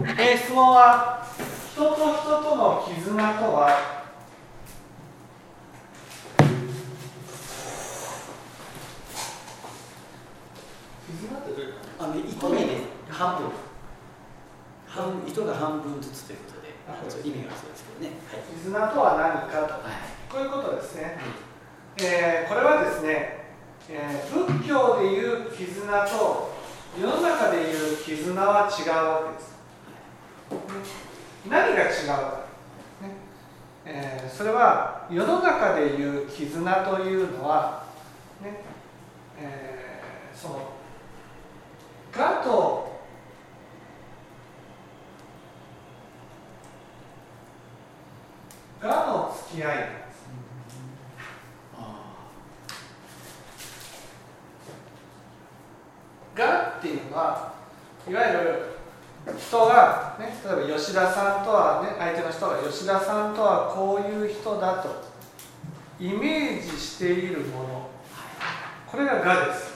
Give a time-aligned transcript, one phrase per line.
[0.00, 1.22] えー、質問は
[1.72, 4.02] 人と人との絆とは
[11.06, 12.78] 絆ってどういうあの1個目で
[13.10, 13.50] 半分
[14.86, 21.18] 半糸が半分ずつということでそう意味がそうですけどね、はい、絆とは何かと、はい、こういうことですね、
[22.00, 23.44] えー、これはですね、
[23.90, 26.52] えー、仏教でいう絆と
[26.98, 29.61] 世の中でいう絆は違うわけです、
[31.48, 32.44] 何が違うか、
[33.02, 33.10] ね
[33.84, 37.84] えー、それは世の中でいう絆というのは、
[38.42, 38.60] ね
[39.38, 40.72] えー、その
[42.14, 42.92] 我と
[48.82, 50.02] 我の付き合いなんです。
[56.34, 57.52] 我っていうのは
[58.08, 58.72] いわゆる
[59.38, 65.12] 人が、ね、例えば吉田さんとは、ね、相手の人が吉田さんとはこういう人だと。
[66.00, 67.90] イメージしているもの。
[68.86, 69.72] これが我です。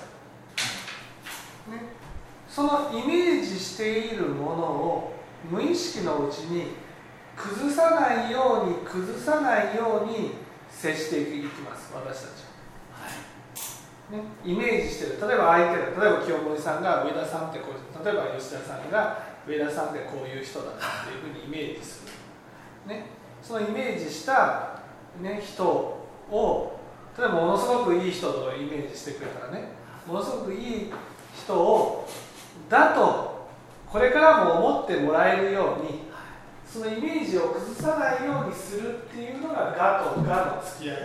[2.49, 5.13] そのイメージしているものを
[5.51, 6.69] 無意識のうちに
[7.37, 10.33] 崩さないように崩さないように
[10.71, 11.93] 接していきます。
[11.95, 12.45] 私たち
[14.11, 15.29] は、ね、イメージしてる。
[15.29, 22.05] 例えば相手が例えば清盛さんが上田さんってこう例えば吉田さんが上田さんってこういう人だなっていうふうにイメージす
[22.87, 23.07] る、ね、
[23.43, 24.81] そのイメージした、
[25.21, 26.81] ね、人を
[27.17, 29.69] 例えばものすごくいい人とイメージしてくれたらね。
[30.07, 30.93] ものすごくいい
[31.35, 32.09] 人を
[32.69, 33.49] だと
[33.87, 36.03] これからも思ってもらえるように
[36.67, 40.97] そのイメージを崩さないようにするっていうのが我と我の付き合い。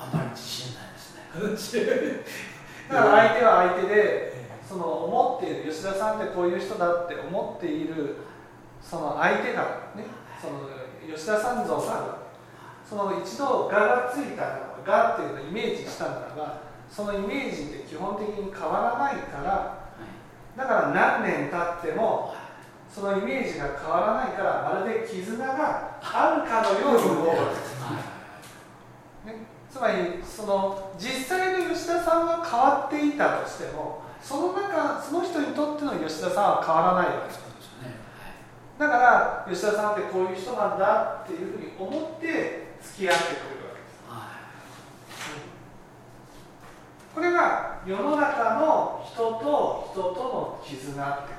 [0.00, 1.84] あまり自信ないですね
[2.88, 4.32] だから相手は相手で
[4.66, 8.16] その思っている吉田さんってこういう人だって思っている
[8.82, 10.04] その相手がね
[10.40, 10.68] その
[11.14, 12.18] 吉田さん像が
[12.88, 19.88] その一度我がついた我っていうのをイメージしたならばそのイメージって基本的に変わらないから
[20.56, 22.34] だから何年経っても
[22.92, 27.76] そのイメージが変わらないからまるで絆があるかのように思うわけです、
[29.26, 31.57] ね、つまりその実際の
[31.88, 37.48] 吉田さんは変わっていたとしてもその中その人にとっての吉田さんは変わらないわけです
[38.78, 43.58] だから吉田さんってこういう人なんだっていうふうに思って付き合ってくる
[47.14, 51.32] これが世の中の人と人との絆って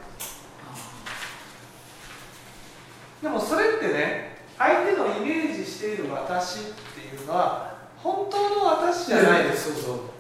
[3.22, 6.64] でもそれってね相手のイメージしている私っ
[6.96, 10.19] ていうのは本当の私じゃないです、そうそう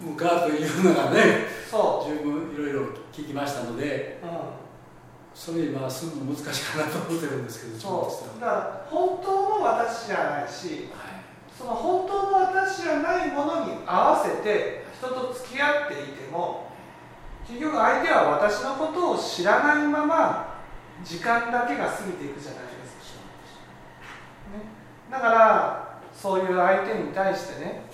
[0.00, 2.10] 向かうというのがねそう。
[2.10, 4.28] 十分いろいろ聞きましたので、うん、
[5.34, 8.40] それ今すぐ難しいかなと思ってるんですけどそう。
[8.40, 11.16] だから本当の私じゃないし、はい。
[11.56, 16.70] その本当の私じゃないものに合わせて人と付き合っていても
[17.48, 20.56] 結局相手は私のことを知らないまま
[21.02, 22.70] 時間だけが過ぎていくじゃないで
[23.00, 23.20] すか、
[24.58, 24.64] ね、
[25.10, 27.84] だからそういう相手に対してね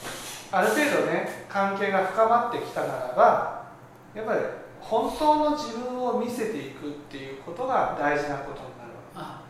[0.53, 3.65] ある程度ね関係が深まってきたならば
[4.15, 4.41] やっぱり
[4.81, 9.41] 本当の自分を見せていくっていうことが大事なことになるわ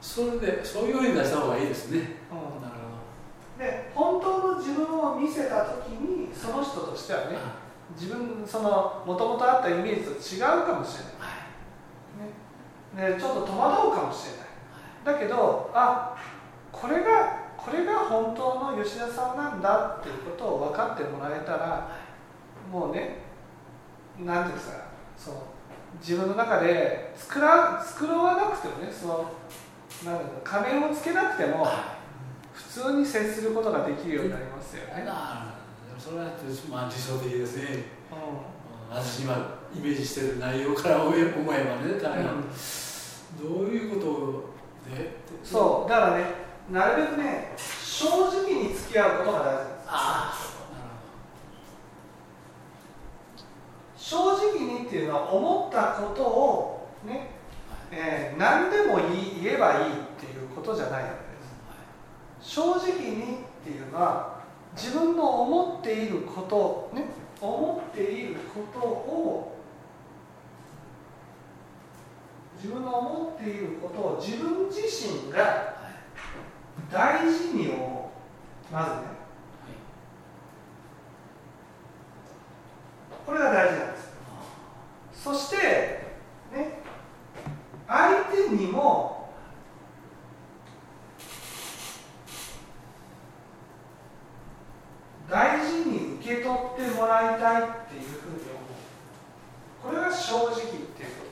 [0.00, 0.06] け。
[0.06, 1.98] それでそういうふうに出した方がいいですね、
[2.30, 3.58] うん。
[3.58, 7.36] で本当の自分を見せた時にその人としてはね
[7.98, 11.04] 自分そのもともとあったイメージと違うかもしれ
[13.02, 14.50] ない、ね、でちょっと戸惑うかもしれない。
[15.04, 16.16] だけどあ
[16.72, 21.90] これがこれが本当の吉田さんなんだっていうことを分かってもらえたら
[22.72, 23.18] もうね
[24.18, 24.84] 何ていうんですか
[25.16, 25.42] その
[26.00, 29.32] 自分の中で作ら作わなくてもねその
[30.04, 31.66] なん仮面をつけなくても、
[32.54, 35.04] 普通に接することができるようになりますよね。
[35.98, 36.30] それは
[36.70, 37.84] まあ理想的ですね。
[38.10, 42.30] うん、私今イメージしてる内容から思えばね、誰が、
[43.42, 46.24] どういうことでそうだからね
[46.70, 49.84] なるべくね正直に付き合うことが大事です。
[49.88, 50.50] あ
[53.96, 57.30] 正直にっていうのは思ったことをね、
[57.92, 58.98] えー、何でも
[59.42, 61.04] 言えばいいっていうことじゃない
[62.40, 64.40] 正直にっていうのは
[64.76, 67.06] 自分の思っていることね
[67.40, 69.56] 思っていることを
[72.56, 75.79] 自分の思っていることを自分自身が
[76.92, 78.10] 大事にを
[78.72, 79.04] まずね、はい、
[83.24, 84.10] これが大事なんです。
[85.14, 85.56] そして
[86.52, 86.80] ね
[87.86, 89.30] 相手にも
[95.28, 98.34] 大事に受け取ってもらいたいっていうふうに
[99.84, 99.94] 思う。
[99.94, 101.24] これが正直っていうこ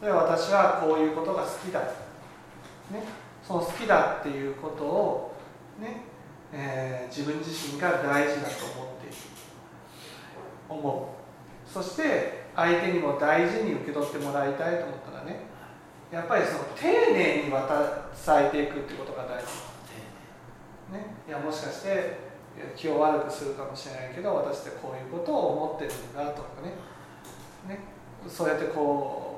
[0.00, 0.48] となんです。
[0.48, 3.27] 私はこういうことが好きだね。
[3.48, 5.32] その好きだっていうことを、
[5.80, 6.02] ね
[6.52, 9.16] えー、自分自身が大事だと思っている。
[10.68, 11.16] 思
[11.66, 11.72] う。
[11.72, 15.40] そして相手にも大事に受け取ってもらいたいと思ったらね
[16.12, 19.46] やっぱりその丁寧に渡されていくってことが大事。
[20.92, 22.18] ね、いやもしかして
[22.76, 26.74] 気を悪くするかもしれないけど私ってこういうことを思ってるんだとかね。
[27.66, 27.80] ね。
[28.28, 29.37] そうやってこう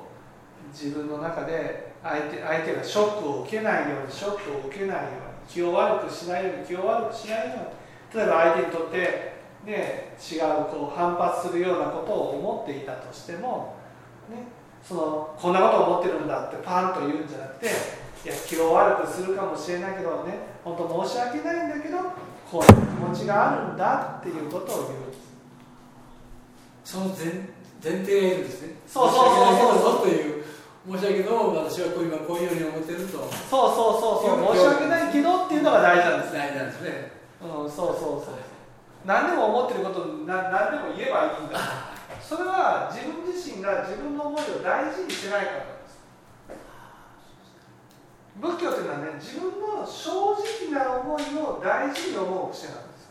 [0.71, 9.33] 自分の中で相手相手がショックを受けないようにショックを受けないように気を悪くしないように気を悪くしないように例えば相手にとって、
[9.65, 10.39] ね、違う
[10.71, 13.75] こう反発するようなことを思っていたとしても、
[14.29, 14.43] ね、
[14.83, 17.69] そのこんなことを思ってるんだってパンと言うんじゃなくてい
[18.27, 20.33] や気を悪くするかもしれないけどね
[20.63, 21.97] 本当申し訳ないんだけど
[22.51, 25.21] こういう気持ちがあるんだっていうことを言う。
[26.83, 27.47] その前
[27.81, 28.75] 前提がいるんですね。
[28.85, 30.01] そうそうそうそう。
[30.01, 30.43] という
[30.81, 33.17] 申し訳ないけど私は今こういうように思ってると。
[33.17, 34.55] そうそうそうそう。
[34.55, 37.11] 申し訳ないけどっていうのが大事なんです大事なんですね。
[37.41, 38.35] うんそうそうそう。
[39.05, 41.59] 何でも思ってることな何でも言えばいいんだ。
[42.21, 45.65] それは自分自身が自分の思いを大事にしてないから
[48.39, 50.09] 仏教というのはね自分の正
[50.65, 53.09] 直な思いを大事に思う癖なんです。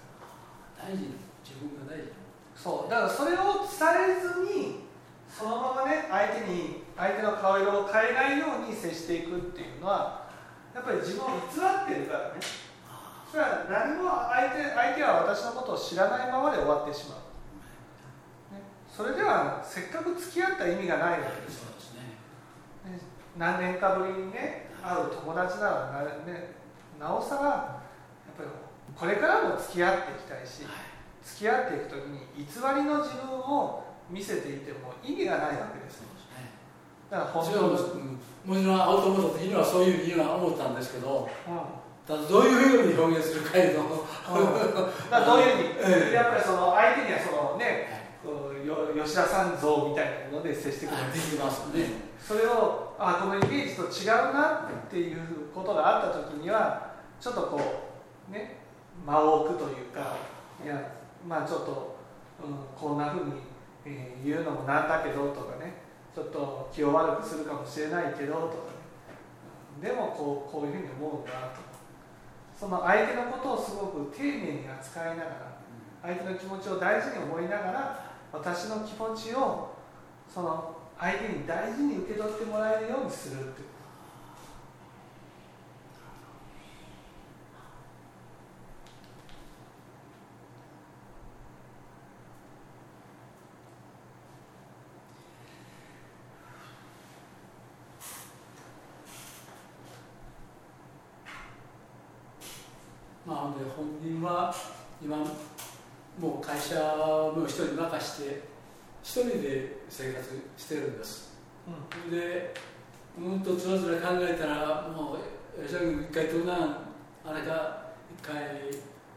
[0.78, 1.14] 大事
[1.44, 2.10] 自分が大事
[2.56, 2.90] そう。
[2.90, 3.78] だからそれを伝
[4.16, 4.89] えずに
[5.30, 10.28] そのままね相手に相手の顔色を変えないように接していくっていうのは
[10.74, 12.40] やっぱり自分を偽ってるからね。
[13.30, 17.18] それは何も相手相手は私のことを知らないままで終わってしまう、
[18.54, 18.60] ね、
[18.90, 21.62] それではせっかく付き合った意味がないわけです。
[21.62, 21.70] よ、
[22.90, 22.98] ね、
[23.38, 25.92] 何年かぶりにね会う友達なら
[26.26, 26.54] な,、ね、
[26.98, 27.80] なおさらや
[28.34, 28.48] っぱり
[28.96, 30.72] これからも付き合っていきたいし、はい、
[31.22, 32.44] 付き合っていく時に偽
[32.74, 36.50] りの自分を見せていても意味がないわけですよ、ね、
[37.10, 48.00] だから本当にもちろん会うと思った時にはそういうふうには思ったんですけど、うん、どういうふうに表現するかいうの、うん、だどういうふうに、 やっぱりその相手にはそのね、
[49.02, 51.12] 吉田さん像みたいなもので接してくる。
[51.12, 52.10] できますね。
[52.20, 55.18] それをあこのイメージと違うなっていう
[55.54, 57.60] ことがあった時にはちょっとこ
[58.28, 58.58] うね
[59.06, 60.16] 間を置くというか
[60.62, 60.92] いや
[61.26, 61.96] まあちょっと、
[62.44, 63.32] うん、こんなふうに、
[63.84, 65.74] えー、言うのもなんだけどとかね
[66.14, 68.54] ちょっと気を悪くするかもしれないけどとか
[69.82, 69.88] ね。
[69.88, 71.70] でもこうこういうふうに思うんだと。
[72.58, 75.58] その相手のことをすごく丁寧に扱いながら
[76.02, 79.70] 相手の気持ちを大事に思いながら私の気持ちを
[80.28, 83.62] その相手に大事に受け取ってもらえるようにするって
[103.30, 104.52] まあ、で本人は
[105.00, 105.18] 今
[106.18, 108.42] もう会社の人に任して
[109.04, 111.32] 一人で生活してるんです、
[111.68, 112.52] うん、で
[113.16, 116.78] うんとつらつら考えたらもう吉田君一回どんな
[117.24, 118.36] あれか一回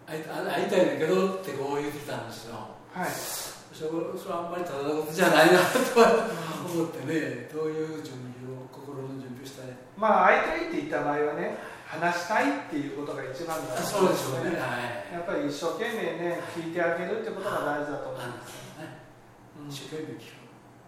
[0.05, 2.55] 会い会いたいんだけどってこう言ってたんですよ。
[2.93, 3.09] はい。
[3.09, 3.89] それ
[4.19, 9.67] それはあんまりただのことじゃないなと思ってねどういう準備を心の準備をしたい。
[9.97, 11.57] まあ会いたいって言った場合はね
[11.99, 14.77] 話したいっていうことが一番だと思うんですよね、は
[15.11, 20.43] い、やっぱり一生懸命ね聞いてあげるってことが大事だと思うんです一生懸命聞く、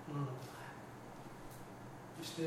[0.10, 0.28] うん、
[2.22, 2.42] そして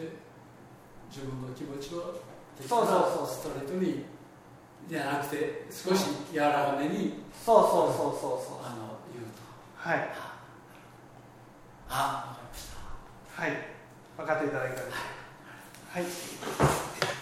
[1.10, 2.20] 自分の気持ちを
[2.66, 4.04] そうそうそうストレートに
[4.88, 8.66] じゃなくて少し柔らかめにそうそうそうそうそう。
[8.66, 9.42] あの言うと。
[9.76, 10.08] はい。
[11.90, 12.66] あ分かりまし
[13.36, 13.42] た。
[13.42, 13.78] はい。
[14.18, 17.17] 分かっていただいたはい